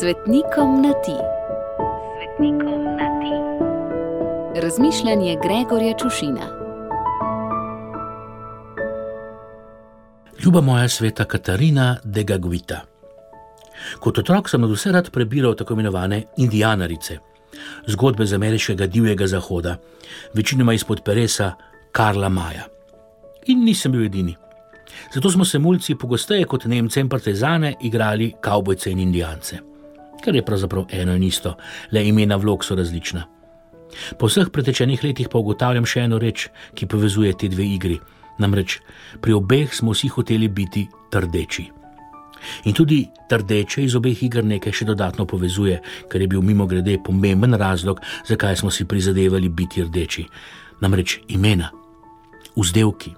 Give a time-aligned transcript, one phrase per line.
[0.00, 1.14] Svetnikom na ti.
[2.16, 3.34] Svetnikom na ti.
[4.60, 6.46] Razmišljanje Gregorja Čušina.
[10.44, 12.80] Ljuba moja sveta Katarina de Gaguita.
[14.00, 17.18] Kot otrok sem od vse rad prebiral tako imenovane indijanarice,
[17.86, 19.76] zgodbe z ameriškega divjega zahoda,
[20.34, 21.52] večinoma izpod peresa
[21.92, 22.66] Karla Maja.
[23.46, 24.36] In nisem bil edini.
[25.14, 29.75] Zato smo se mulci pogosteje kot Nemce in Partizane igrali kavbojce in indijance.
[30.26, 31.54] Kar je pravzaprav eno in isto,
[31.92, 33.22] le imena vlog so različna.
[34.18, 38.00] Po vseh pretečenih letih pa ugotavljam še eno reč, ki povezuje te dve igri.
[38.42, 38.80] Namreč
[39.22, 40.82] pri obeh smo vsi hoteli biti
[41.14, 41.68] trdeči.
[42.66, 45.78] In tudi trdeče iz obeh iger nekaj še dodatno povezuje,
[46.10, 50.26] kar je bil mimo grede pomemben razlog, zakaj smo si prizadevali biti rdeči.
[50.82, 51.70] Namreč imena,
[52.56, 53.14] vzdelki.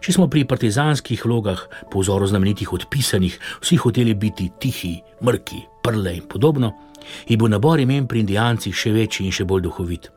[0.00, 4.94] Če smo pri partizanskih vlogah, po vzoru znamenitih odpisanih, vsi hoteli biti tihi,
[5.24, 6.72] mrki, prle in podobno,
[7.28, 10.10] je bil nabor imen pri indijancih še večji in še bolj duhovit.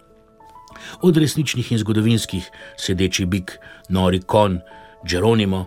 [1.02, 3.58] Od resničnih in zgodovinskih, sedeči bik,
[3.90, 4.60] nori kon,
[5.08, 5.66] Geronimo,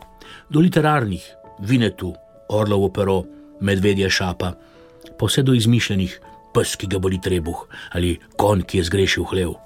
[0.50, 1.24] do literarnih,
[1.60, 2.14] Vinetu,
[2.48, 3.24] Orlovo pero,
[3.60, 4.52] Medvedja šapa,
[5.16, 6.18] pa vse do izmišljenih,
[6.52, 7.64] pes, ki ga boli trebuh
[7.96, 9.65] ali kon, ki je zgrešil hlev.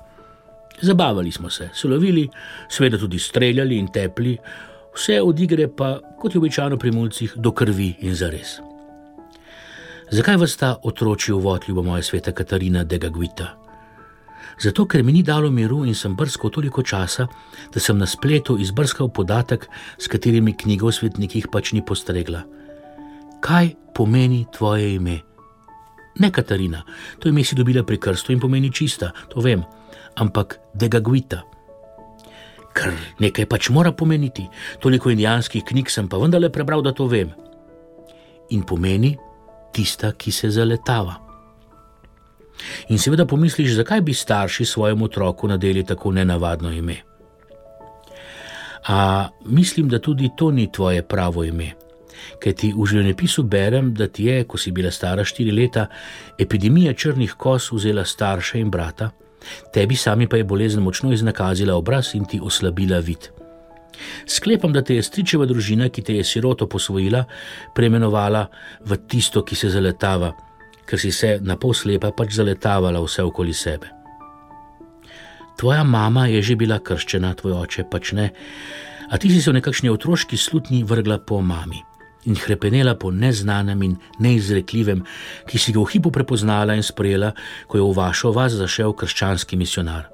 [0.83, 2.29] Zabavali smo se, solovili,
[2.69, 4.37] seveda tudi streljali in tepli,
[4.95, 8.59] vse od igre pa, kot je običajno pri mulcih, do krvi in zares.
[10.11, 13.57] Zakaj vas ta otroči uvod, ljubo moja sveta Katarina de Gaguita?
[14.61, 17.27] Zato, ker mi ni dalo miru in sem brskal toliko časa,
[17.73, 22.43] da sem na spletu izbrskal podatek, s katerimi knjiga o svetnikih pač ni postregla.
[23.41, 25.21] Kaj pomeni tvoje ime?
[26.21, 26.83] Ne Katarina,
[27.19, 29.63] to ime si dobila pri krstu in pomeni čista, to vem
[30.15, 31.43] ampak degaguita.
[32.75, 34.47] Ker nekaj pač mora pomeniti,
[34.79, 37.33] toliko indijanskih knjig sem pa vendarle prebral, da to vem.
[38.51, 39.17] In pomeni
[39.73, 41.19] tista, ki se zaletava.
[42.89, 46.97] In seveda pomisliš, zakaj bi starši svojemu otroku nadeli tako nenavadno ime.
[48.89, 51.73] A mislim, da tudi to ni tvoje pravo ime.
[52.41, 55.87] Ker ti v življenjepisu berem, da ti je, ko si bila stara štiri leta,
[56.39, 59.11] epidemija črnih kos vzela starše in brata,
[59.73, 63.31] Tebi sami pa je bolezen močno iznakazila obraz in ti oslabila vid.
[64.27, 67.25] Sklepam, da te je stričeva družina, ki te je siroto posvojila,
[67.77, 68.47] preimenovala
[68.87, 70.33] v tisto, ki se zaletava,
[70.89, 73.93] ker si se na pol slepa pač zaletavala vse okoli sebe.
[75.61, 78.31] Tvoja mama je že bila krščena, tvoj oče pač ne,
[79.11, 81.90] a ti si se v nekakšni otroški slutni vrgla po mami
[82.25, 85.05] in krepenela po neznanem in neizrekljivem,
[85.49, 87.33] ki si ga v hipu prepoznala in sprejela,
[87.67, 90.09] ko je v vašo vas zašel krščanski misionar.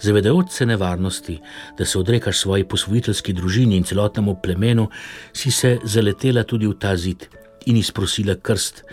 [0.00, 1.40] Zavedajoč se nevarnosti,
[1.78, 4.88] da se odrekaš svoji posvojiteljski družini in celotnemu plemenu,
[5.32, 7.28] si se zaletela tudi v ta zid
[7.66, 8.84] in izprosila krst,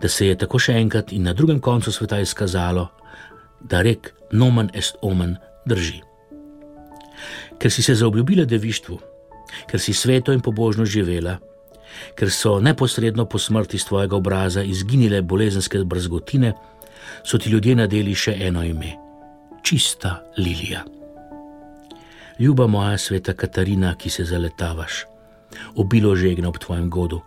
[0.00, 2.88] da se je tako še enkrat in na drugem koncu sveta izkazalo,
[3.60, 6.00] da rek nomen est omen drži.
[7.58, 8.98] Ker si se zaobljubila devištvu,
[9.66, 11.38] ker si sveto in pobožno živela,
[12.14, 16.52] ker so neposredno po smrti z tvojega obraza izginile bolezenske brzgotine,
[17.24, 18.94] so ti ljudje nadeli še eno ime:
[19.62, 20.84] Čista Lilija.
[22.38, 25.04] Ljuba moja sveta Katarina, ki se zaletavaš,
[25.76, 27.20] obilo žegna ob tvojem godu,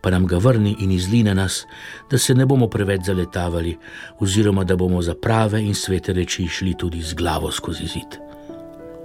[0.00, 1.64] pa nam ga vrni in izline nas,
[2.10, 3.76] da se ne bomo preveč zaletavali,
[4.20, 8.20] oziroma da bomo za prave in svete reči šli tudi z glavo skozi zid.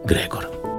[0.06, 0.71] Gregor.